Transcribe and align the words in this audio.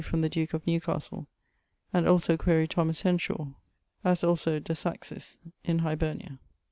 from 0.03 0.21
the 0.21 0.29
duke 0.29 0.55
of 0.55 0.65
Newcastle; 0.65 1.27
and 1.93 2.07
also 2.07 2.35
quaere 2.35 2.65
Thomas 2.67 3.03
Henshawe 3.03 3.53
(as 4.03 4.23
also 4.23 4.57
de 4.57 4.73
saxis 4.73 5.37
in 5.63 5.81
Hibernia). 5.85 6.39